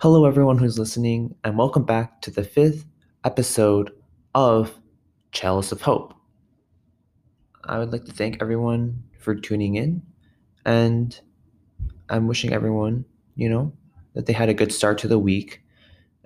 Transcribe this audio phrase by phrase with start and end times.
[0.00, 2.86] Hello, everyone who's listening, and welcome back to the fifth
[3.24, 3.90] episode
[4.32, 4.72] of
[5.32, 6.14] Chalice of Hope.
[7.64, 10.00] I would like to thank everyone for tuning in,
[10.64, 11.20] and
[12.10, 13.72] I'm wishing everyone, you know,
[14.14, 15.64] that they had a good start to the week,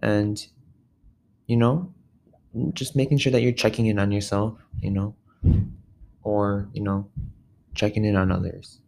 [0.03, 0.47] and,
[1.47, 1.95] you know,
[2.75, 5.17] just making sure that you're checking in on yourself, you know,
[6.25, 7.09] or, you know,
[7.75, 8.81] checking in on others.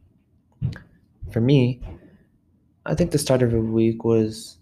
[1.33, 1.81] For me,
[2.85, 4.59] I think the start of the week was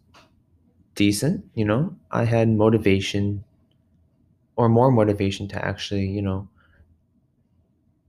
[0.94, 1.96] decent, you know.
[2.10, 3.44] I had motivation
[4.56, 6.48] or more motivation to actually, you know,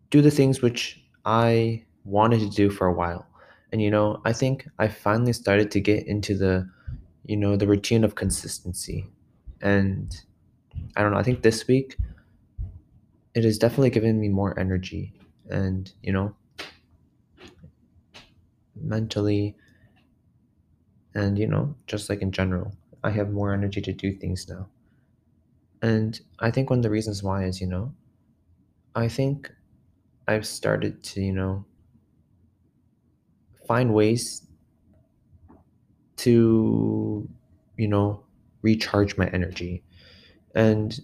[0.10, 3.26] do the things which I wanted to do for a while.
[3.72, 6.70] And you know, I think I finally started to get into the,
[7.26, 9.08] you know, the routine of consistency.
[9.62, 10.16] And
[10.96, 11.98] I don't know, I think this week
[13.34, 15.14] it has definitely given me more energy
[15.50, 16.36] and, you know,
[18.76, 19.56] mentally
[21.16, 24.68] and, you know, just like in general, I have more energy to do things now.
[25.82, 27.94] And I think one of the reasons why is, you know,
[28.96, 29.52] I think
[30.28, 31.66] I've started to, you know,
[33.68, 34.48] find ways
[36.18, 37.28] to,
[37.78, 38.24] you know,
[38.62, 39.84] recharge my energy.
[40.56, 41.00] And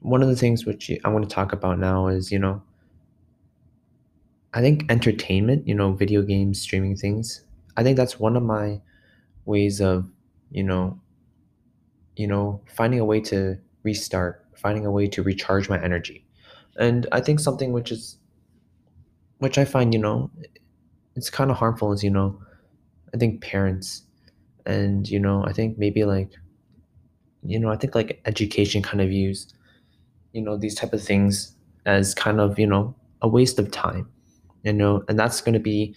[0.00, 2.62] one of the things which I want to talk about now is, you know,
[4.52, 7.42] I think entertainment, you know, video games, streaming things.
[7.76, 8.80] I think that's one of my
[9.44, 10.10] ways of,
[10.50, 10.98] you know,
[12.16, 16.24] you know, finding a way to restart, finding a way to recharge my energy.
[16.78, 18.16] And I think something which is
[19.38, 20.30] which I find, you know,
[21.16, 22.38] it's kind of harmful is, you know,
[23.14, 24.02] I think parents
[24.66, 26.30] and, you know, I think maybe like,
[27.42, 29.52] you know, I think like education kind of views,
[30.32, 31.54] you know, these type of things
[31.86, 34.08] as kind of, you know, a waste of time,
[34.62, 35.94] you know, and that's going to be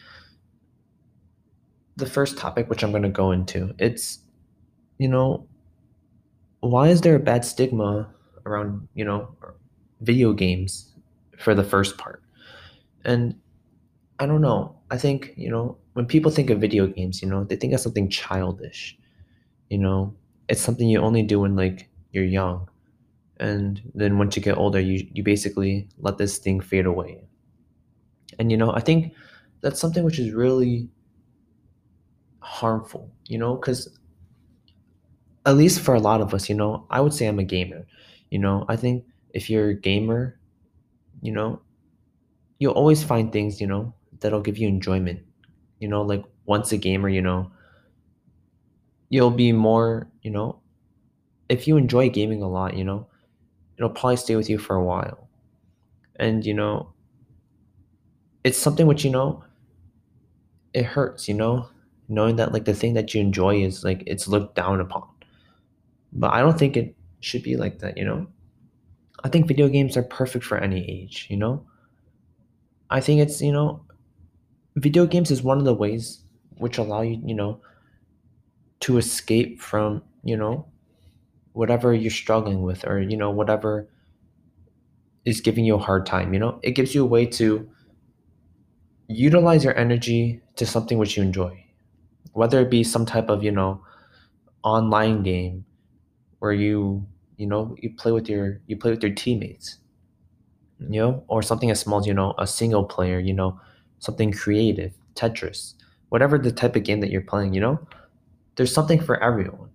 [1.95, 3.73] the first topic which I'm going to go into.
[3.77, 4.19] It's,
[4.97, 5.47] you know,
[6.61, 8.09] why is there a bad stigma
[8.45, 9.36] around, you know,
[10.02, 10.93] video games
[11.37, 12.23] for the first part?
[13.05, 13.36] And
[14.20, 14.76] I don't know.
[14.89, 17.80] I think, you know, when people think of video games, you know, they think of
[17.80, 18.98] something childish.
[19.70, 20.15] You know,
[20.49, 22.70] it's something you only do when like you're young.
[23.37, 27.25] And then once you get older, you you basically let this thing fade away.
[28.39, 29.14] And you know, I think
[29.61, 30.89] that's something which is really
[32.43, 33.89] harmful, you know, cuz
[35.45, 37.86] at least for a lot of us, you know, I would say I'm a gamer.
[38.30, 40.39] You know, I think if you're a gamer,
[41.21, 41.61] you know,
[42.59, 45.20] you'll always find things, you know, that'll give you enjoyment.
[45.80, 47.52] You know, like once a gamer, you know,
[49.10, 50.60] you'll be more, you know,
[51.49, 53.08] if you enjoy gaming a lot, you know,
[53.77, 55.27] it'll probably stay with you for a while.
[56.17, 56.93] And, you know,
[58.43, 59.43] it's something which, you know,
[60.73, 61.67] it hurts, you know,
[62.13, 65.07] knowing that like the thing that you enjoy is like it's looked down upon.
[66.13, 68.27] But I don't think it should be like that, you know?
[69.23, 71.65] I think video games are perfect for any age, you know?
[72.89, 73.85] I think it's, you know,
[74.75, 76.19] video games is one of the ways
[76.57, 77.59] which allow you, you know,
[78.81, 80.67] to escape from, you know,
[81.53, 83.87] whatever you're struggling with or, you know, whatever
[85.25, 86.59] is giving you a hard time, you know?
[86.61, 87.69] It gives you a way to
[89.07, 91.62] utilize your energy to something which you enjoy.
[92.32, 93.84] Whether it be some type of, you know,
[94.64, 95.66] online game
[96.39, 97.06] where you,
[97.38, 99.78] you know, you play with your you play with your teammates,
[100.80, 103.60] you know, or something as small as, you know, a single player, you know,
[104.00, 105.73] something creative, Tetris,
[106.10, 107.80] whatever the type of game that you're playing, you know,
[108.55, 109.70] there's something for everyone.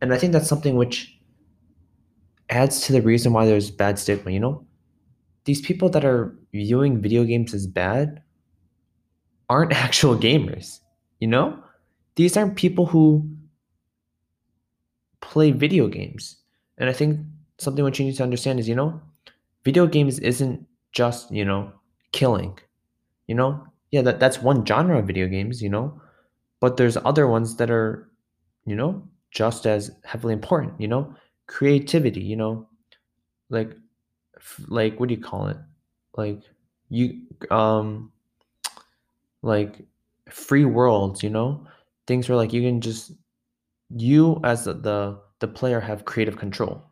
[0.00, 1.16] And I think that's something which
[2.50, 4.64] adds to the reason why there's bad stigma, you know?
[5.44, 8.22] These people that are viewing video games as bad
[9.48, 10.80] aren't actual gamers,
[11.24, 11.58] you know?
[12.16, 13.26] These aren't people who
[15.22, 16.36] play video games.
[16.76, 17.18] And I think
[17.56, 19.00] something what you need to understand is, you know,
[19.64, 21.72] video games isn't just, you know,
[22.12, 22.58] killing.
[23.26, 23.66] You know?
[23.90, 25.98] Yeah, that, that's one genre of video games, you know,
[26.60, 28.10] but there's other ones that are,
[28.66, 31.14] you know, just as heavily important, you know?
[31.46, 32.68] Creativity, you know,
[33.48, 33.70] like
[34.68, 35.56] like what do you call it?
[36.18, 36.42] Like
[36.90, 38.12] you um
[39.40, 39.86] like
[40.30, 41.66] free worlds, you know?
[42.06, 43.12] Things where like you can just
[43.90, 46.84] you as the the, the player have creative control,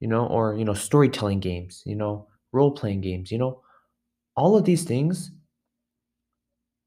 [0.00, 3.62] you know, or you know, storytelling games, you know, role-playing games, you know,
[4.36, 5.30] all of these things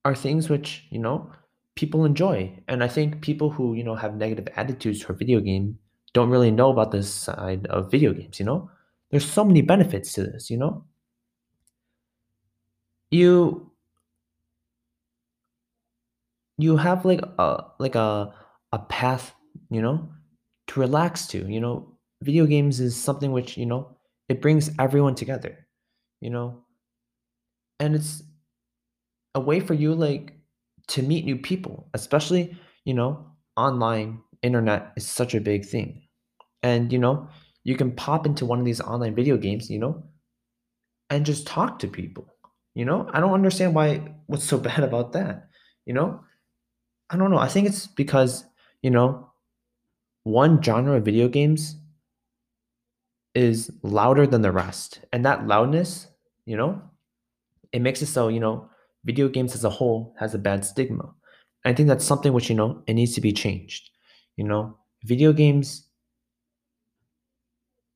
[0.03, 1.31] are things which, you know,
[1.75, 2.51] people enjoy.
[2.67, 5.77] And I think people who, you know, have negative attitudes for video game
[6.13, 8.69] don't really know about this side of video games, you know?
[9.11, 10.83] There's so many benefits to this, you know?
[13.11, 13.70] You
[16.61, 18.33] you have like a like a
[18.71, 19.33] a path
[19.69, 20.09] you know,
[20.67, 21.49] to relax to.
[21.49, 23.97] You know, video games is something which, you know,
[24.29, 25.67] it brings everyone together,
[26.19, 26.63] you know,
[27.79, 28.23] and it's
[29.35, 30.33] a way for you like
[30.87, 32.55] to meet new people, especially,
[32.85, 33.25] you know,
[33.57, 36.03] online internet is such a big thing.
[36.63, 37.29] And, you know,
[37.63, 40.03] you can pop into one of these online video games, you know,
[41.09, 42.27] and just talk to people.
[42.73, 45.49] You know, I don't understand why what's so bad about that.
[45.85, 46.21] You know,
[47.11, 47.37] I don't know.
[47.37, 48.45] I think it's because,
[48.81, 49.29] you know,
[50.23, 51.77] one genre of video games
[53.35, 55.01] is louder than the rest.
[55.13, 56.07] And that loudness,
[56.45, 56.81] you know,
[57.73, 58.69] it makes it so, you know,
[59.05, 61.13] video games as a whole has a bad stigma.
[61.65, 63.91] I think that's something which, you know, it needs to be changed.
[64.37, 65.87] You know, video games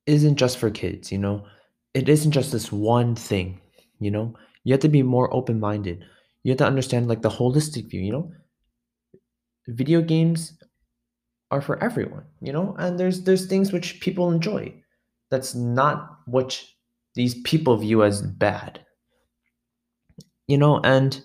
[0.06, 1.46] isn't just for kids, you know.
[1.94, 3.62] It isn't just this one thing,
[4.00, 4.36] you know.
[4.64, 6.04] You have to be more open-minded.
[6.44, 8.32] You have to understand like the holistic view, you know.
[9.68, 10.54] Video games
[11.52, 14.74] are for everyone, you know, and there's there's things which people enjoy.
[15.32, 16.62] That's not what
[17.16, 18.86] these people view as bad.
[20.48, 21.20] You know, and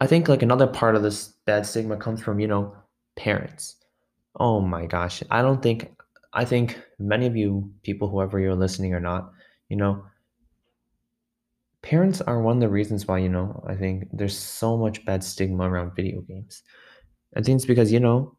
[0.00, 2.74] I think like another part of this bad stigma comes from, you know,
[3.16, 3.76] parents.
[4.38, 5.22] Oh my gosh.
[5.30, 5.90] I don't think
[6.32, 9.32] I think many of you people, whoever you're listening or not,
[9.68, 10.04] you know,
[11.82, 15.24] parents are one of the reasons why, you know, I think there's so much bad
[15.24, 16.62] stigma around video games.
[17.36, 18.34] I think it's because, you know,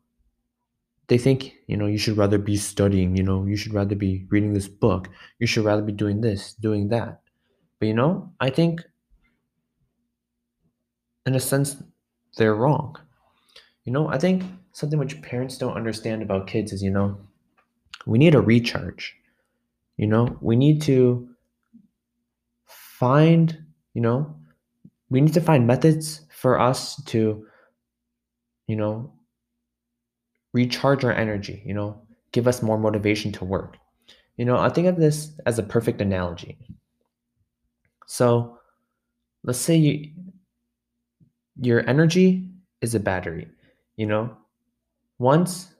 [1.08, 4.26] they think, you know, you should rather be studying, you know, you should rather be
[4.30, 5.08] reading this book,
[5.40, 7.22] you should rather be doing this, doing that.
[7.80, 8.82] But, you know, I think
[11.26, 11.76] in a sense,
[12.38, 12.98] they're wrong.
[13.86, 17.18] You know, I think something which parents don't understand about kids is, you know,
[18.06, 19.16] we need a recharge.
[19.98, 21.30] You know, we need to
[22.66, 23.58] find,
[23.94, 24.36] you know,
[25.10, 27.47] we need to find methods for us to,
[28.68, 29.12] you know,
[30.54, 33.78] recharge our energy, you know, give us more motivation to work.
[34.38, 36.58] You know, I think of this as a perfect analogy.
[38.06, 38.58] So
[39.44, 40.12] let's say you
[41.60, 42.48] your energy
[42.82, 43.48] is a battery,
[43.96, 44.38] you know.
[45.20, 45.74] Once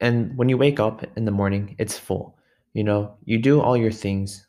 [0.00, 2.38] and when you wake up in the morning, it's full.
[2.72, 4.46] You know, you do all your things,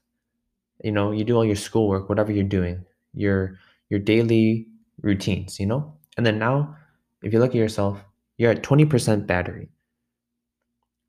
[0.83, 4.67] you know, you do all your schoolwork, whatever you're doing, your your daily
[5.01, 5.93] routines, you know?
[6.17, 6.75] And then now,
[7.21, 7.99] if you look at yourself,
[8.37, 9.69] you're at 20% battery.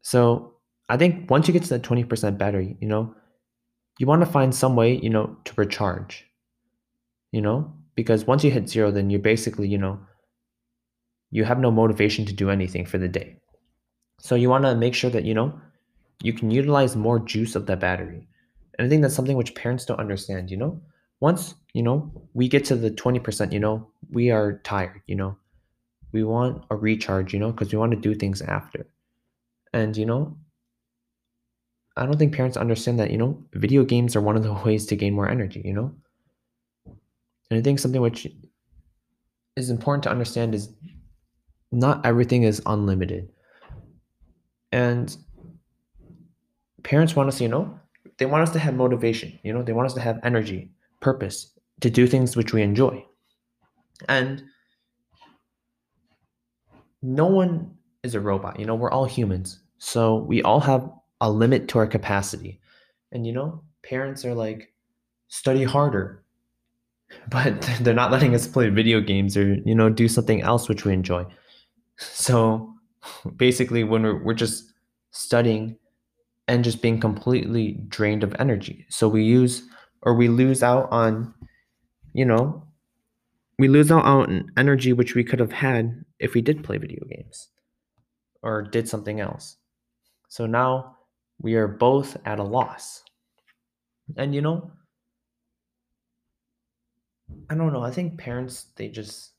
[0.03, 0.55] So
[0.88, 3.14] I think once you get to that 20% battery, you know,
[3.99, 6.26] you want to find some way, you know, to recharge.
[7.31, 9.99] You know, because once you hit zero, then you're basically, you know,
[11.31, 13.37] you have no motivation to do anything for the day.
[14.20, 15.59] So you want to make sure that, you know,
[16.23, 18.29] you can utilize more juice of that battery.
[18.79, 20.81] And I think that's something which parents don't understand, you know?
[21.20, 25.37] Once, you know, we get to the 20%, you know, we are tired, you know.
[26.12, 28.87] We want a recharge, you know, because we want to do things after.
[29.73, 30.37] And, you know,
[31.97, 34.87] I don't think parents understand that, you know, video games are one of the ways
[34.87, 35.94] to gain more energy, you know?
[37.50, 38.26] And I think something which
[39.56, 40.70] is important to understand is
[41.70, 43.29] not everything is unlimited.
[44.73, 45.14] And
[46.82, 47.79] parents want us, you know,
[48.19, 50.70] they want us to have motivation, you know, they want us to have energy,
[51.00, 53.05] purpose to do things which we enjoy.
[54.09, 54.43] And
[57.02, 59.61] no one is a robot, you know, we're all humans.
[59.78, 60.90] So we all have
[61.21, 62.61] a limit to our capacity.
[63.11, 64.73] And, you know, parents are like,
[65.28, 66.23] study harder,
[67.28, 70.85] but they're not letting us play video games or, you know, do something else which
[70.85, 71.25] we enjoy.
[71.99, 72.73] So
[73.37, 74.73] basically, when we're, we're just
[75.11, 75.76] studying
[76.49, 78.87] and just being completely drained of energy.
[78.88, 79.62] So we use
[80.02, 81.32] or we lose out on,
[82.12, 82.66] you know,
[83.62, 87.04] we lose out on energy which we could have had if we did play video
[87.09, 87.49] games
[88.42, 89.57] or did something else.
[90.28, 90.97] So now
[91.40, 93.04] we are both at a loss.
[94.16, 94.73] And you know,
[97.49, 99.31] I don't know, I think parents they just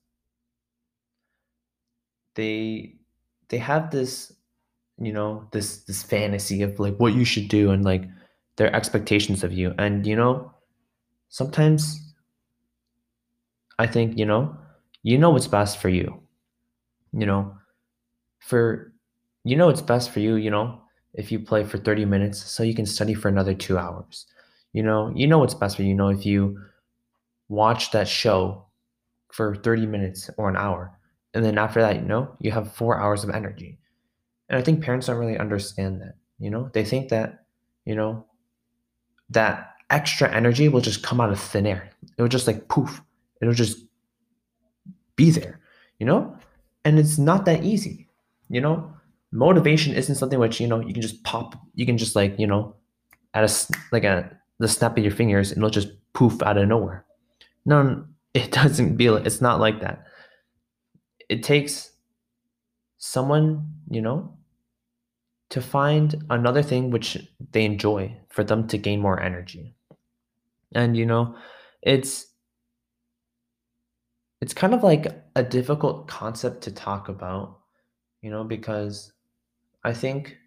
[2.35, 2.95] they
[3.49, 4.31] they have this
[4.99, 8.05] you know this this fantasy of like what you should do and like
[8.55, 10.53] their expectations of you and you know
[11.27, 12.12] sometimes
[13.79, 14.55] i think you know
[15.03, 16.21] you know what's best for you
[17.11, 17.55] you know
[18.39, 18.93] for
[19.43, 20.79] you know it's best for you you know
[21.13, 24.25] if you play for 30 minutes so you can study for another 2 hours
[24.73, 26.59] you know you know what's best for you, you know if you
[27.49, 28.65] watch that show
[29.31, 30.97] for 30 minutes or an hour
[31.33, 33.77] and then after that you know you have 4 hours of energy
[34.49, 36.15] and I think parents don't really understand that.
[36.39, 37.45] You know, they think that,
[37.85, 38.25] you know,
[39.29, 41.89] that extra energy will just come out of thin air.
[42.17, 43.01] It will just like poof.
[43.43, 43.77] It'll just
[45.15, 45.59] be there,
[45.99, 46.35] you know?
[46.85, 48.07] And it's not that easy.
[48.49, 48.93] You know,
[49.33, 52.45] motivation isn't something which you know you can just pop you can just like you
[52.45, 52.75] know
[53.33, 56.67] at a like a the snap of your fingers and it'll just poof out of
[56.67, 57.03] nowhere
[57.65, 60.05] no it doesn't be it's not like that
[61.29, 61.91] it takes
[62.99, 64.37] someone you know
[65.49, 67.17] to find another thing which
[67.51, 69.73] they enjoy for them to gain more energy
[70.75, 71.35] and you know
[71.81, 72.27] it's
[74.43, 77.59] it's kind of like a difficult concept to talk about
[78.21, 79.13] you know because
[79.83, 80.37] I think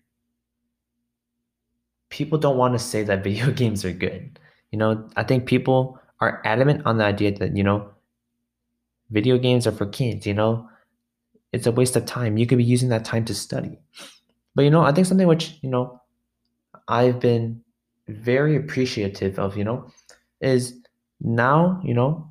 [2.10, 4.38] people don't want to say that video games are good.
[4.72, 7.90] You know, I think people are adamant on the idea that, you know,
[9.10, 10.68] video games are for kids, you know,
[11.52, 12.36] it's a waste of time.
[12.36, 13.78] You could be using that time to study.
[14.54, 16.00] But, you know, I think something which, you know,
[16.88, 17.62] I've been
[18.08, 19.90] very appreciative of, you know,
[20.40, 20.74] is
[21.20, 22.28] now, you know,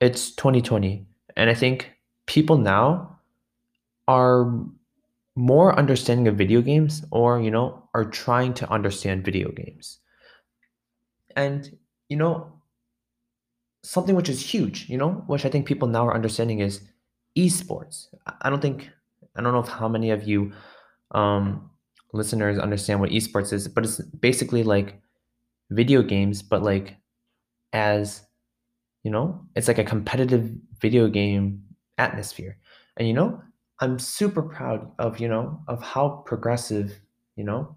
[0.00, 1.06] it's 2020.
[1.36, 1.92] And I think
[2.26, 3.18] people now
[4.08, 4.52] are
[5.36, 9.98] more understanding of video games or you know are trying to understand video games
[11.36, 11.76] and
[12.08, 12.50] you know
[13.82, 16.80] something which is huge you know which i think people now are understanding is
[17.36, 18.06] esports
[18.40, 18.88] i don't think
[19.36, 20.50] i don't know if how many of you
[21.10, 21.70] um
[22.14, 25.00] listeners understand what esports is but it's basically like
[25.70, 26.96] video games but like
[27.74, 28.25] as
[29.06, 30.50] you know it's like a competitive
[30.82, 31.62] video game
[31.98, 32.58] atmosphere
[32.98, 33.40] and you know
[33.78, 36.98] I'm super proud of, you know, of how progressive,
[37.36, 37.76] you know,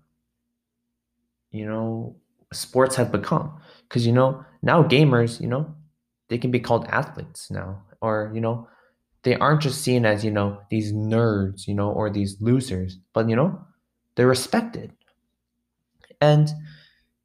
[1.52, 2.16] you know,
[2.54, 3.60] sports have become.
[3.90, 5.76] Cause you know, now gamers, you know,
[6.30, 7.82] they can be called athletes now.
[8.02, 8.68] Or, you know,
[9.24, 13.28] they aren't just seen as, you know, these nerds, you know, or these losers, but
[13.28, 13.60] you know,
[14.16, 14.94] they're respected.
[16.22, 16.50] And,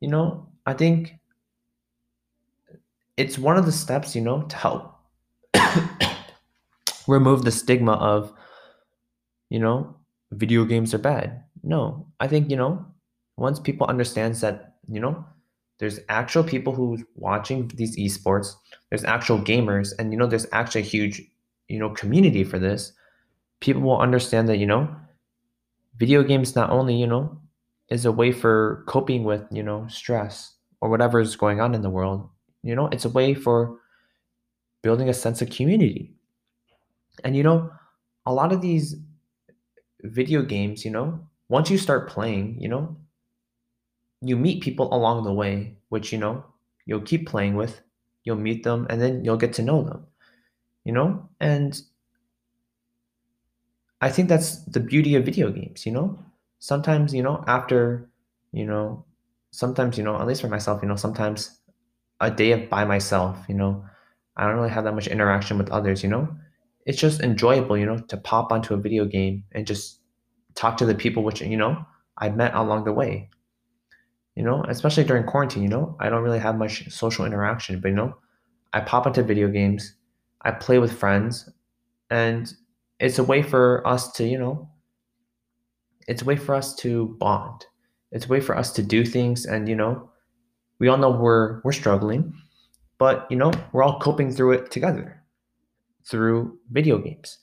[0.00, 1.14] you know, I think
[3.16, 4.94] it's one of the steps, you know, to help
[7.06, 8.32] remove the stigma of
[9.50, 9.94] you know,
[10.32, 11.44] video games are bad.
[11.62, 12.84] No, I think, you know,
[13.36, 15.24] once people understands that, you know,
[15.78, 18.54] there's actual people who's watching these esports,
[18.90, 21.22] there's actual gamers, and you know, there's actually a huge,
[21.68, 22.92] you know, community for this.
[23.60, 24.94] People will understand that, you know,
[25.98, 27.38] video games not only, you know,
[27.88, 31.82] is a way for coping with, you know, stress or whatever is going on in
[31.82, 32.28] the world.
[32.64, 33.78] You know, it's a way for
[34.82, 36.14] building a sense of community.
[37.22, 37.70] And you know,
[38.26, 38.96] a lot of these
[40.02, 42.96] video games, you know, once you start playing, you know,
[44.20, 46.44] you meet people along the way, which, you know,
[46.86, 47.80] you'll keep playing with,
[48.24, 50.06] you'll meet them, and then you'll get to know them,
[50.84, 51.28] you know?
[51.40, 51.78] And
[54.00, 56.18] I think that's the beauty of video games, you know?
[56.58, 58.08] Sometimes, you know, after,
[58.52, 59.04] you know,
[59.50, 61.60] sometimes, you know, at least for myself, you know, sometimes
[62.20, 63.84] a day by myself, you know,
[64.36, 66.28] I don't really have that much interaction with others, you know?
[66.86, 70.00] it's just enjoyable, you know, to pop onto a video game and just
[70.54, 71.84] talk to the people which, you know,
[72.18, 73.30] I met along the way.
[74.36, 77.88] You know, especially during quarantine, you know, I don't really have much social interaction, but
[77.88, 78.16] you know,
[78.72, 79.94] I pop into video games,
[80.42, 81.48] I play with friends,
[82.10, 82.52] and
[82.98, 84.68] it's a way for us to, you know,
[86.08, 87.64] it's a way for us to bond.
[88.10, 90.10] It's a way for us to do things and, you know,
[90.84, 92.34] we all know we're we're struggling,
[92.98, 95.18] but you know, we're all coping through it together
[96.04, 97.38] through video games.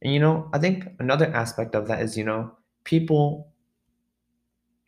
[0.00, 2.52] And you know, I think another aspect of that is, you know,
[2.84, 3.48] people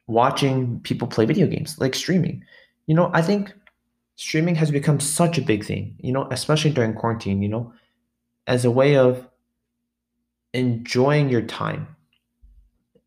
[0.06, 2.44] watching people play video games, like streaming.
[2.86, 3.52] You know, I think
[4.14, 7.72] streaming has become such a big thing, you know, especially during quarantine, you know,
[8.46, 9.26] as a way of
[10.54, 11.88] enjoying your time.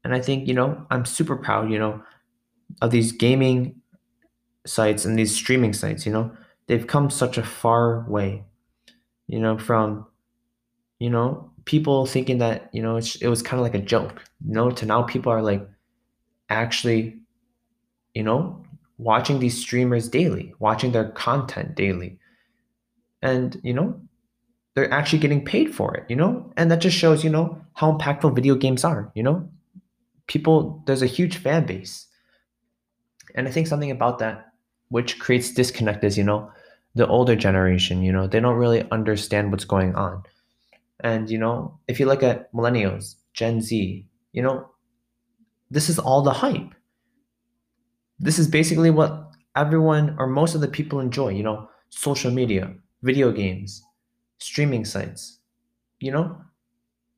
[0.04, 2.04] And I think, you know, I'm super proud, you know,
[2.82, 3.79] of these gaming
[4.66, 6.32] sites and these streaming sites, you know,
[6.68, 8.44] they've come such a far way,
[9.28, 10.06] you know, from
[11.00, 14.54] you know, people thinking that, you know, it was kind of like a joke, you
[14.54, 15.68] know, to now people are like
[16.50, 17.18] actually,
[18.14, 18.64] you know,
[18.98, 22.20] watching these streamers daily, watching their content daily.
[23.22, 24.00] And, you know,
[24.76, 26.52] they're actually getting paid for it, you know?
[26.58, 29.50] And that just shows, you know, how impactful video games are, you know?
[30.28, 32.08] People, there's a huge fan base.
[33.36, 34.49] And I think something about that
[34.90, 36.52] which creates disconnect is, you know,
[36.96, 40.24] the older generation, you know, they don't really understand what's going on.
[41.02, 44.70] And, you know, if you look at millennials, Gen Z, you know,
[45.72, 46.74] this is all the hype.
[48.20, 52.74] This is basically what everyone or most of the people enjoy, you know, social media,
[53.02, 53.84] video games,
[54.40, 55.40] streaming sites.
[56.00, 56.42] You know,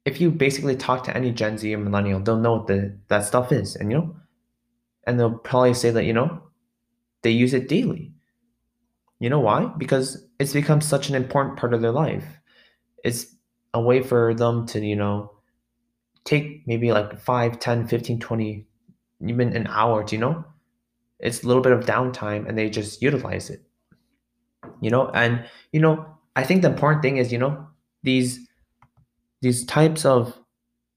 [0.05, 3.25] if you basically talk to any Gen Z or millennial, they'll know what the, that
[3.25, 3.75] stuff is.
[3.75, 4.15] And, you know,
[5.07, 6.43] and they'll probably say that, you know,
[7.23, 8.13] they use it daily.
[9.19, 9.71] You know why?
[9.77, 12.25] Because it's become such an important part of their life.
[13.03, 13.27] It's
[13.73, 15.31] a way for them to, you know,
[16.23, 18.65] take maybe like 5 10 15 20
[19.27, 20.43] even an hour to you know
[21.19, 23.61] it's a little bit of downtime and they just utilize it
[24.81, 27.67] you know and you know i think the important thing is you know
[28.03, 28.47] these
[29.41, 30.37] these types of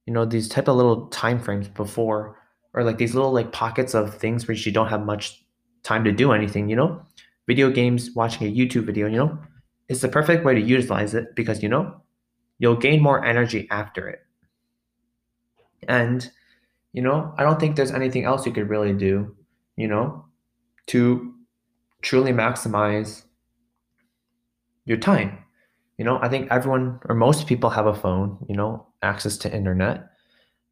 [0.07, 2.37] you know these type of little time frames before
[2.75, 5.44] or like these little like pockets of things where you don't have much
[5.85, 7.01] time to do anything you know?
[7.47, 9.39] Video games watching a youtube video you know?
[9.89, 12.01] It's the perfect way to utilize it because you know
[12.59, 14.21] you'll gain more energy after it.
[15.87, 16.29] And
[16.93, 19.37] you know i don't think there's anything else you could really do
[19.77, 20.25] you know
[20.87, 21.35] to
[22.03, 23.25] truly maximize
[24.87, 25.39] your time.
[25.99, 29.55] You know i think everyone or most people have a phone you know access to
[29.55, 30.11] internet.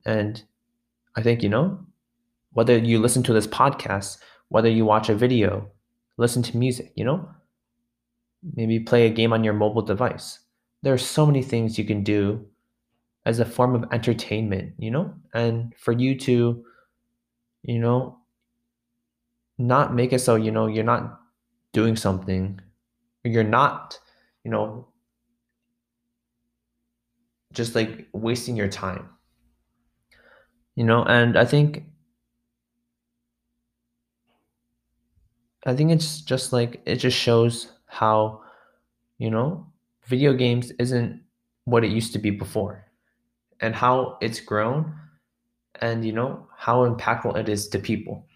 [0.06, 0.42] And
[1.16, 1.78] i think you know
[2.52, 4.18] whether you listen to this podcast
[4.52, 5.66] whether you watch a video
[6.18, 7.28] listen to music you know?
[8.54, 10.40] Maybe play a game on your mobile device.
[10.82, 12.44] There are so many things you can do
[13.24, 15.14] as a form of entertainment you know?
[15.32, 16.64] And for you to
[17.62, 18.18] you know
[19.58, 21.20] not make it so you know you're not
[21.72, 22.60] doing something
[23.24, 23.98] you're not
[24.44, 24.88] you know
[27.52, 29.08] just like wasting your time
[30.74, 31.04] you know?
[31.04, 31.84] And i think
[35.66, 38.40] i think it's just like it just shows how
[39.18, 39.66] you know
[40.06, 41.20] video games isn't
[41.64, 42.84] what it used to be before
[43.60, 44.92] and how it's grown
[45.80, 48.26] and you know how impactful it is to people.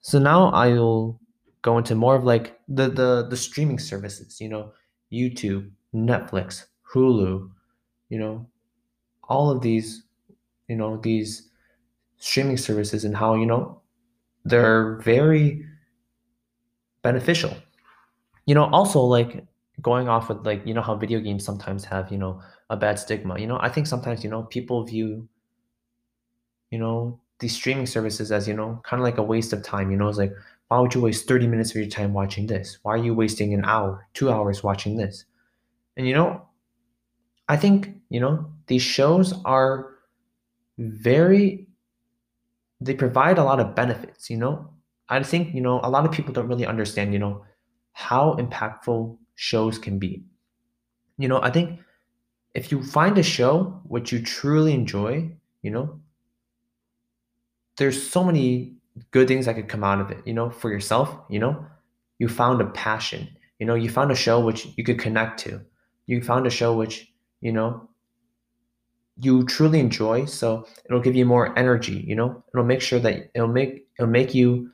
[0.00, 1.20] So now i'll
[1.62, 4.72] go into more of like the the the streaming services you know
[5.12, 7.50] youtube netflix hulu
[8.08, 8.46] you know
[9.28, 10.04] all of these
[10.68, 11.48] you know these
[12.18, 13.80] streaming services and how you know
[14.44, 15.66] they're very
[17.10, 17.54] beneficial.
[18.46, 19.44] You know also like
[19.80, 22.98] going off with like you know how video games sometimes have you know a bad
[22.98, 23.38] stigma.
[23.38, 25.28] You know i think sometimes you know people view
[26.70, 29.90] you know these streaming services as you know kind of like a waste of time.
[29.90, 30.34] You know it's like
[30.68, 32.78] why would you waste 30 minutes of your time watching this?
[32.82, 35.24] Why are you wasting an hour two hours watching this?
[35.96, 36.42] And you know
[37.48, 38.34] i think you know
[38.66, 39.94] these shows are
[40.78, 41.66] very
[42.80, 44.70] they provide a lot of benefits you know
[45.08, 47.44] i think you know a lot of people don't really understand you know
[47.92, 50.22] how impactful shows can be.
[51.16, 51.80] You know i think
[52.54, 55.30] if you find a show which you truly enjoy
[55.62, 56.00] you know
[57.76, 58.74] there's so many
[59.12, 61.64] good things that could come out of it you know for yourself you know.
[62.18, 65.60] You found a passion you know you found a show which you could connect to.
[66.06, 67.88] You found a show which you know
[69.20, 72.42] you truly enjoy so it'll give you more energy you know.
[72.52, 74.70] It'll make sure that it'll make it'll make you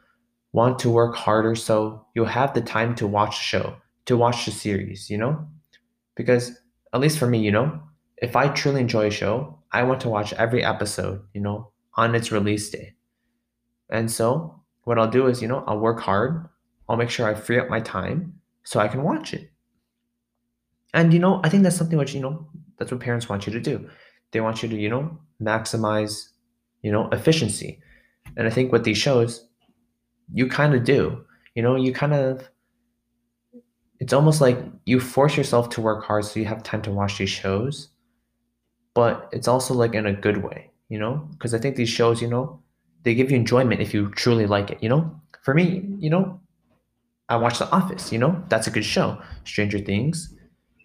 [0.55, 4.47] want to work harder so you'll have the time to watch the show to watch
[4.47, 5.47] the series you know?
[6.15, 6.59] Because
[6.93, 7.81] at least for me you know
[8.19, 12.15] if i truly enjoy a show i want to watch every episode you know on
[12.15, 12.95] its release day.
[13.91, 16.49] And so what i'll do is you know i'll work hard
[16.89, 19.51] i'll make sure i free up my time so i can watch it.
[20.95, 22.47] And you know i think that's something which you know
[22.79, 23.89] that's what parents want you to do.
[24.33, 26.29] They want you to, you know, maximize,
[26.83, 27.81] you know, efficiency.
[28.37, 29.49] And I think with these shows,
[30.33, 31.25] you kind of do.
[31.55, 32.49] You know, you kind of
[34.01, 37.19] it's almost like you force yourself to work hard so you have time to watch
[37.19, 37.89] these shows.
[38.95, 41.27] But it's also like in a good way, you know?
[41.33, 42.61] Because I think these shows, you know,
[43.03, 45.21] they give you enjoyment if you truly like it, you know?
[45.43, 46.41] For me, you know,
[47.29, 49.21] I watch The Office, you know, that's a good show.
[49.45, 50.35] Stranger Things,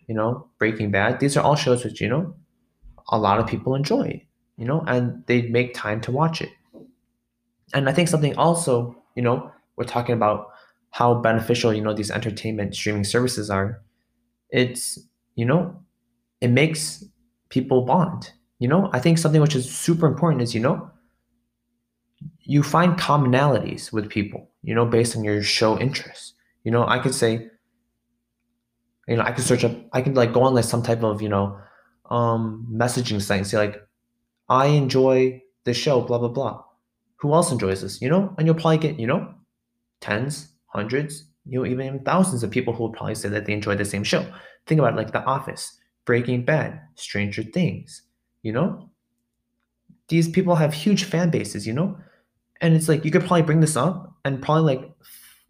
[0.07, 1.19] you know, Breaking Bad.
[1.19, 2.35] These are all shows which, you know,
[3.09, 4.25] a lot of people enjoy,
[4.57, 6.51] you know, and they make time to watch it.
[7.73, 10.51] And I think something also, you know, we're talking about
[10.91, 13.81] how beneficial, you know, these entertainment streaming services are.
[14.49, 14.99] It's,
[15.35, 15.75] you know,
[16.41, 17.03] it makes
[17.49, 18.31] people bond.
[18.59, 20.89] You know, I think something which is super important is, you know,
[22.41, 26.33] you find commonalities with people, you know, based on your show interests.
[26.63, 27.47] You know, I could say,
[29.07, 31.21] you know, I could search up, I could like go on like some type of,
[31.21, 31.57] you know,
[32.09, 33.81] um, messaging site and say like,
[34.49, 36.63] I enjoy the show, blah blah blah.
[37.19, 38.01] Who else enjoys this?
[38.01, 39.33] You know, and you'll probably get you know,
[40.01, 43.75] tens, hundreds, you know, even thousands of people who will probably say that they enjoy
[43.75, 44.25] the same show.
[44.65, 48.03] Think about it, like The Office, Breaking Bad, Stranger Things.
[48.43, 48.89] You know,
[50.07, 51.67] these people have huge fan bases.
[51.67, 51.97] You know,
[52.61, 54.91] and it's like you could probably bring this up, and probably like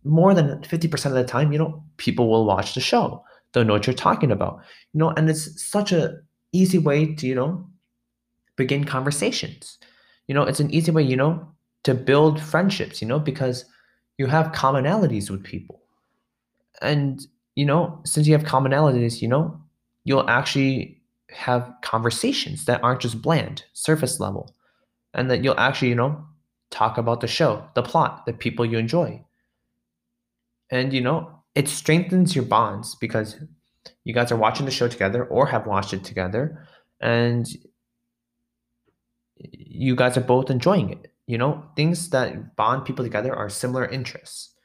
[0.04, 3.24] more than fifty percent of the time, you know, people will watch the show.
[3.52, 4.62] They'll know what you're talking about.
[4.94, 6.20] You know, and it's such a
[6.52, 7.68] easy way to, you know,
[8.56, 9.78] begin conversations.
[10.28, 11.48] You know, it's an easy way, you know,
[11.84, 13.66] to build friendships, you know, because
[14.18, 15.82] you have commonalities with people.
[16.82, 19.60] And, you know, since you have commonalities, you know,
[20.04, 24.56] you'll actually have conversations that aren't just bland, surface level,
[25.14, 26.24] and that you'll actually, you know,
[26.70, 29.24] talk about the show, the plot, the people you enjoy.
[30.70, 33.38] And, you know, it strengthens your bonds because
[34.04, 36.68] you guys are watching the show together or have watched it together
[37.02, 37.48] and
[39.38, 41.12] you guys are both enjoying it.
[41.30, 44.56] You know, things that bond people together are similar interests.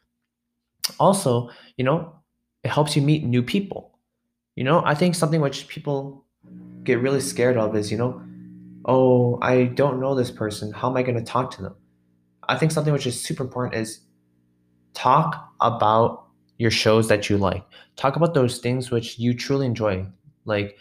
[0.98, 2.14] Also, you know,
[2.62, 3.98] it helps you meet new people.
[4.56, 6.24] You know, I think something which people
[6.82, 8.22] get really scared of is, you know,
[8.86, 10.72] oh, I don't know this person.
[10.72, 11.76] How am I going to talk to them?
[12.48, 14.00] I think something which is super important is
[14.94, 17.62] talk about your shows that you like.
[17.96, 20.06] Talk about those things which you truly enjoy.
[20.46, 20.78] Like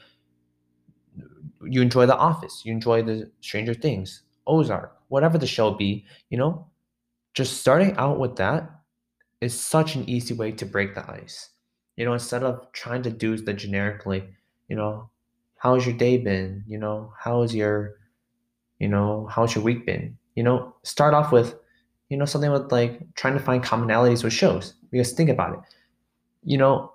[1.61, 6.37] you enjoy The Office, you enjoy the Stranger Things, Ozark, whatever the show be, you
[6.37, 6.67] know,
[7.33, 8.69] just starting out with that
[9.41, 11.49] is such an easy way to break the ice.
[11.97, 14.23] You know, instead of trying to do the generically,
[14.67, 15.09] you know,
[15.57, 16.63] how's your day been?
[16.67, 17.95] You know, how's your,
[18.79, 20.17] you know, how's your week been?
[20.35, 21.55] You know, start off with,
[22.09, 24.73] you know, something with like trying to find commonalities with shows.
[24.91, 25.59] Because think about it,
[26.43, 26.91] you know,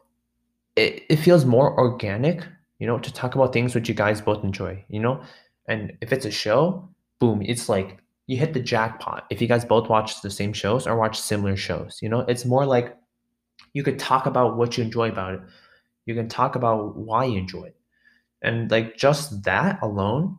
[0.76, 2.44] it, it feels more organic,
[2.78, 5.20] you know, to talk about things which you guys both enjoy, you know?
[5.66, 9.64] And if it's a show, boom, it's like you hit the jackpot if you guys
[9.64, 11.98] both watch the same shows or watch similar shows.
[12.02, 12.96] You know, it's more like
[13.72, 15.40] you could talk about what you enjoy about it.
[16.06, 17.76] You can talk about why you enjoy it.
[18.42, 20.36] And like just that alone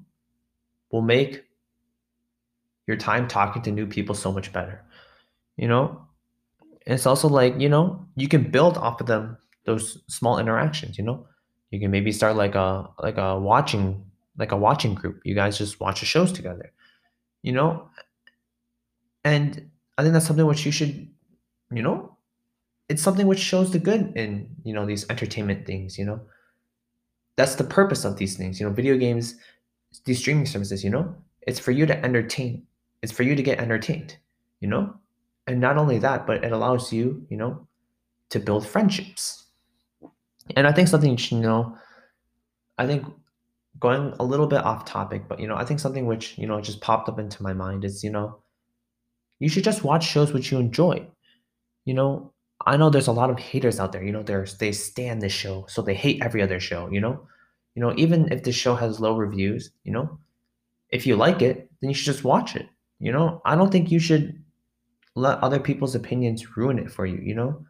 [0.91, 1.43] will make
[2.87, 4.83] your time talking to new people so much better.
[5.57, 6.01] You know?
[6.85, 10.97] And it's also like, you know, you can build off of them those small interactions,
[10.97, 11.27] you know?
[11.71, 14.08] You can maybe start like a like a watching
[14.39, 15.21] like a watching group.
[15.23, 16.71] You guys just watch the shows together.
[17.43, 17.89] You know?
[19.23, 21.07] And I think that's something which you should,
[21.71, 22.15] you know,
[22.87, 26.21] it's something which shows the good in, you know, these entertainment things, you know?
[27.35, 29.35] That's the purpose of these things, you know, video games,
[30.05, 31.13] these streaming services, you know?
[31.41, 32.63] It's for you to entertain.
[33.01, 34.17] It's for you to get entertained,
[34.61, 34.95] you know?
[35.47, 37.67] And not only that, but it allows you, you know,
[38.29, 39.45] to build friendships.
[40.55, 41.77] And I think something you should know,
[42.77, 43.05] I think
[43.79, 46.59] going a little bit off topic, but you know, I think something which, you know,
[46.61, 48.39] just popped up into my mind is, you know,
[49.39, 51.07] you should just watch shows which you enjoy.
[51.85, 52.33] You know,
[52.65, 55.31] I know there's a lot of haters out there, you know, there's they stand this
[55.31, 57.27] show, so they hate every other show, you know?
[57.75, 60.19] You know, even if the show has low reviews, you know,
[60.89, 62.67] if you like it, then you should just watch it.
[62.99, 64.43] You know, I don't think you should
[65.15, 67.65] let other people's opinions ruin it for you, you know?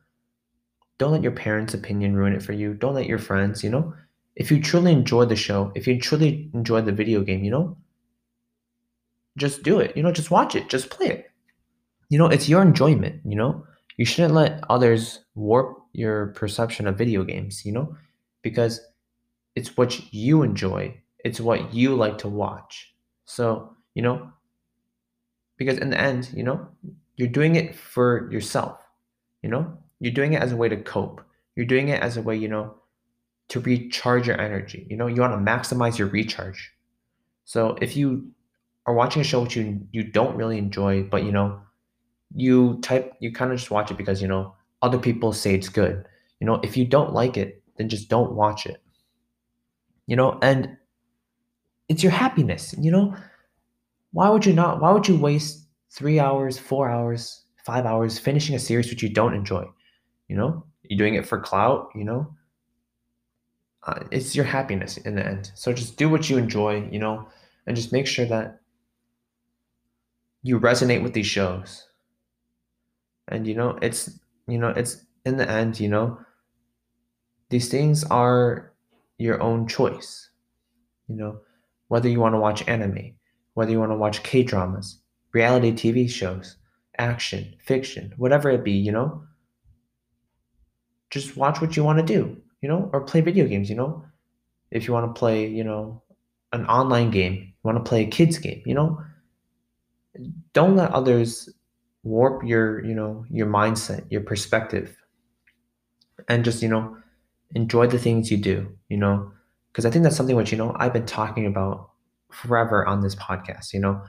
[0.97, 2.73] Don't let your parents' opinion ruin it for you.
[2.73, 3.93] Don't let your friends, you know?
[4.35, 7.77] If you truly enjoy the show, if you truly enjoy the video game, you know,
[9.37, 9.95] just do it.
[9.95, 11.31] You know, just watch it, just play it.
[12.09, 13.65] You know, it's your enjoyment, you know?
[13.97, 17.95] You shouldn't let others warp your perception of video games, you know?
[18.41, 18.81] Because
[19.55, 22.93] it's what you enjoy, it's what you like to watch.
[23.25, 24.31] So, you know,
[25.57, 26.67] because in the end, you know,
[27.17, 28.79] you're doing it for yourself,
[29.43, 29.77] you know?
[29.99, 31.21] You're doing it as a way to cope.
[31.55, 32.75] You're doing it as a way, you know,
[33.49, 34.87] to recharge your energy.
[34.89, 36.71] You know, you want to maximize your recharge.
[37.45, 38.31] So if you
[38.85, 41.59] are watching a show which you you don't really enjoy, but you know,
[42.35, 45.69] you type you kind of just watch it because you know other people say it's
[45.69, 46.05] good.
[46.39, 48.81] You know, if you don't like it, then just don't watch it.
[50.07, 50.77] You know, and
[51.89, 53.15] it's your happiness, you know?
[54.11, 58.55] Why would you not why would you waste 3 hours, 4 hours, 5 hours finishing
[58.55, 59.65] a series which you don't enjoy?
[60.27, 60.65] You know?
[60.83, 62.35] You're doing it for clout, you know?
[63.83, 65.51] Uh, it's your happiness in the end.
[65.55, 67.27] So just do what you enjoy, you know,
[67.65, 68.59] and just make sure that
[70.41, 71.87] you resonate with these shows.
[73.27, 76.19] And you know, it's you know, it's in the end, you know,
[77.49, 78.73] these things are
[79.17, 80.29] your own choice.
[81.07, 81.39] You know,
[81.87, 83.13] whether you want to watch anime,
[83.53, 84.99] whether you want to watch K dramas,
[85.31, 86.57] reality TV shows,
[86.97, 89.23] action, fiction, whatever it be, you know,
[91.09, 94.03] just watch what you want to do you know, or play video games, you know.
[94.71, 96.01] If you want to play, you know,
[96.53, 99.01] an online game, you want to play a kids game, you know,
[100.53, 101.49] don't let others
[102.03, 104.95] warp your, you know, your mindset, your perspective.
[106.27, 106.97] And just, you know,
[107.55, 109.31] enjoy the things you do, you know,
[109.71, 111.91] because I think that's something which, you know, I've been talking about
[112.31, 114.01] forever on this podcast, you know.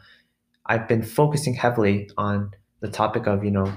[0.66, 3.72] I've been focusing heavily on the topic of, you know,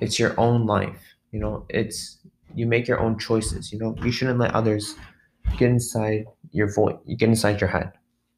[0.00, 1.00] it's your own life,
[1.32, 2.18] you know, it's
[2.54, 3.72] you make your own choices.
[3.72, 4.94] You know, you shouldn't let others
[5.58, 7.92] get inside your voice, get inside your head.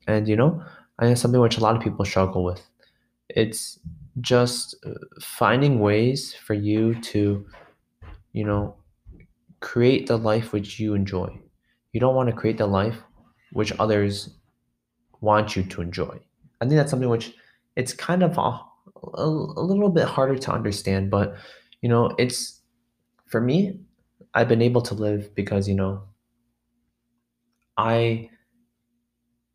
[0.07, 0.63] And you know,
[0.99, 2.63] I think something which a lot of people struggle with.
[3.29, 3.79] It's
[4.21, 7.47] just uh, finding ways for you to,
[8.33, 8.77] you know,
[9.61, 11.31] create the life which you enjoy.
[11.93, 12.97] You don't want to create the life
[13.53, 14.31] which others
[15.21, 16.19] want you to enjoy.
[16.61, 17.35] I think that's something which
[17.77, 18.61] it's kind of a,
[19.15, 21.35] a, a little bit harder to understand, but
[21.81, 22.61] you know, it's
[23.27, 23.81] for me,
[24.35, 26.03] I've been able to live because, you know,
[27.77, 28.31] I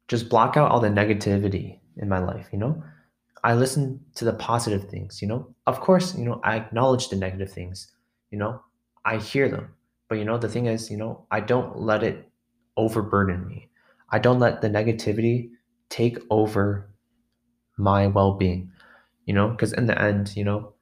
[0.08, 2.84] just block out all the negativity in my life, you know?
[3.44, 5.54] I listen to the positive things, you know?
[5.68, 7.92] Of course, you know, I acknowledge the negative things,
[8.32, 8.62] you know?
[9.06, 9.74] I hear them.
[10.10, 12.30] But you know, the thing is, you know, I don't let it
[12.78, 13.70] overburden me.
[14.10, 15.50] I don't let the negativity
[15.90, 16.90] take over
[17.78, 18.72] my well-being,
[19.26, 20.74] you know, because in the end, you know,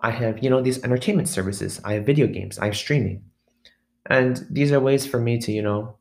[0.00, 3.24] I have, you know, these entertainment services, I have video games, I have streaming.
[4.08, 5.96] And these are ways for me to, you know,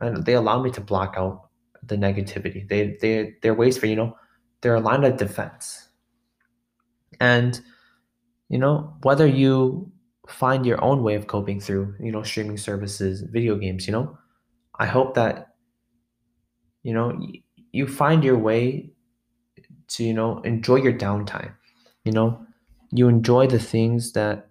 [0.00, 1.48] and they allow me to block out
[1.82, 2.68] the negativity.
[2.68, 4.16] They they they're ways for, you know,
[4.60, 5.88] they're a line of defense.
[7.20, 7.60] And
[8.48, 9.90] you know, whether you
[10.28, 14.18] find your own way of coping through, you know, streaming services, video games, you know,
[14.78, 15.48] I hope that
[16.82, 17.20] you know,
[17.72, 18.90] you find your way
[19.88, 21.52] to, you know, enjoy your downtime.
[22.04, 22.46] You know,
[22.90, 24.48] you enjoy the things that,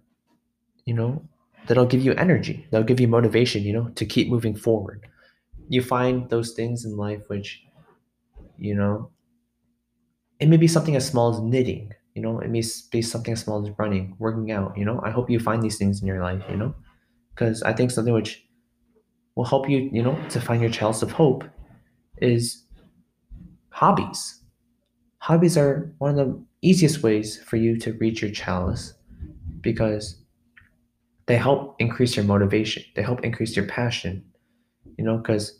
[0.85, 1.27] you know,
[1.67, 5.07] that'll give you energy, that'll give you motivation, you know, to keep moving forward.
[5.69, 7.63] You find those things in life which,
[8.57, 9.11] you know,
[10.39, 13.41] it may be something as small as knitting, you know, it may be something as
[13.41, 15.01] small as running, working out, you know.
[15.03, 16.73] I hope you find these things in your life, you know,
[17.33, 18.47] because I think something which
[19.35, 21.43] will help you, you know, to find your chalice of hope
[22.17, 22.63] is
[23.69, 24.41] hobbies.
[25.19, 28.93] Hobbies are one of the easiest ways for you to reach your chalice
[29.61, 30.23] because
[31.27, 32.83] they help increase your motivation.
[32.95, 34.23] They help increase your passion,
[34.97, 35.59] you know, because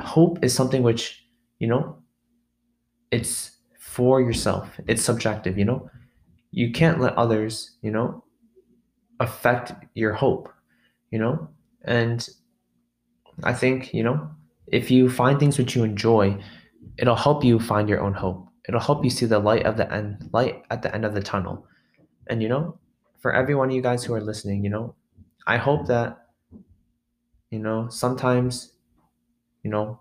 [0.00, 1.24] hope is something which,
[1.58, 1.96] you know,
[3.10, 4.68] it's for yourself.
[4.88, 5.88] It's subjective, you know.
[6.50, 8.24] You can't let others, you know,
[9.20, 10.48] affect your hope,
[11.10, 11.48] you know.
[11.84, 12.28] And
[13.44, 14.28] I think, you know,
[14.66, 16.42] if you find things which you enjoy,
[16.98, 18.48] it'll help you find your own hope.
[18.68, 21.22] It'll help you see the light of the end, light at the end of the
[21.22, 21.66] tunnel.
[22.28, 22.78] And you know,
[23.22, 24.94] for every one of you guys who are listening, you know,
[25.46, 26.18] I hope that
[27.50, 28.72] you know, sometimes
[29.62, 30.00] you know,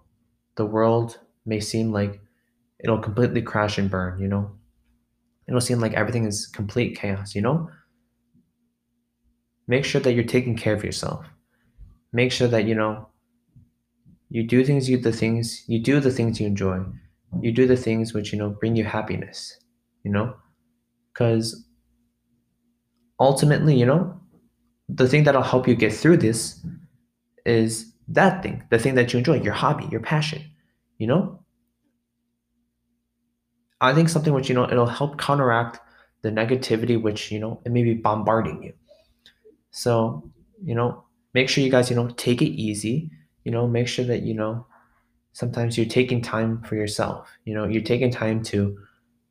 [0.56, 2.20] the world may seem like
[2.80, 4.52] it'll completely crash and burn, you know.
[5.48, 7.70] It'll seem like everything is complete chaos, you know?
[9.68, 11.26] Make sure that you're taking care of yourself.
[12.14, 13.08] Make sure that, you know,
[14.30, 16.84] you do things you the things you do the things you enjoy.
[17.42, 19.58] You do the things which, you know, bring you happiness,
[20.04, 20.36] you know?
[21.14, 21.66] Cuz
[23.22, 24.20] ultimately, you know,
[24.90, 26.66] the thing that'll help you get through this
[27.46, 30.42] is that thing, the thing that you enjoy, your hobby, your passion,
[30.98, 31.40] you know?
[33.80, 35.80] I think something which, you know, it'll help counteract
[36.24, 38.74] the negativity which, you know, it may be bombarding you.
[39.72, 40.30] So,
[40.64, 41.04] you know,
[41.34, 43.10] make sure you guys, you know, take it easy.
[43.44, 44.68] You know, make sure that, you know,
[45.34, 47.32] sometimes you're taking time for yourself.
[47.46, 48.78] You know, you're taking time to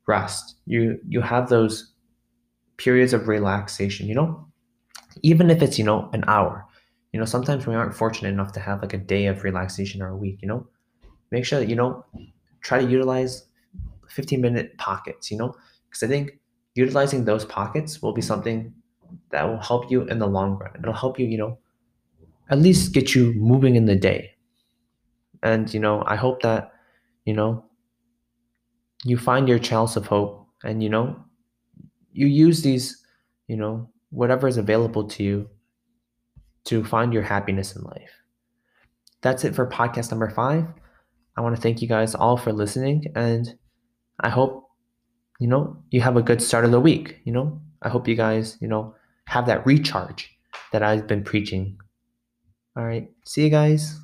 [0.07, 0.55] rest.
[0.65, 1.93] You you have those
[2.83, 4.47] periods of relaxation, you know?
[5.21, 6.65] Even if it's, you know, an hour.
[7.11, 10.07] You know, sometimes we aren't fortunate enough to have like a day of relaxation or
[10.09, 10.67] a week, you know?
[11.29, 12.05] Make sure that, you know,
[12.61, 13.45] try to utilize
[14.09, 15.53] 15 minute pockets, you know,
[15.89, 16.39] because I think
[16.75, 18.73] utilizing those pockets will be something
[19.29, 20.71] that will help you in the long run.
[20.79, 21.57] It'll help you, you know,
[22.49, 24.31] at least get you moving in the day.
[25.43, 26.71] And, you know, I hope that,
[27.25, 27.65] you know,
[29.03, 31.23] you find your chalice of hope and, you know,
[32.13, 33.03] you use these,
[33.47, 35.49] you know, whatever is available to you
[36.65, 38.11] to find your happiness in life.
[39.21, 40.65] That's it for podcast number five.
[41.37, 43.55] I want to thank you guys all for listening and
[44.19, 44.69] I hope,
[45.39, 47.19] you know, you have a good start of the week.
[47.23, 48.95] You know, I hope you guys, you know,
[49.27, 50.29] have that recharge
[50.71, 51.77] that I've been preaching.
[52.75, 53.09] All right.
[53.25, 53.99] See you guys.